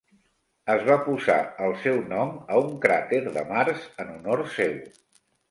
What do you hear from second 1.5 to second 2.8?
el seu nom a un